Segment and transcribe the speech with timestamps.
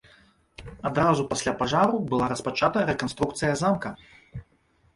[0.89, 3.89] Адразу пасля пажару была распачата рэканструкцыя замка.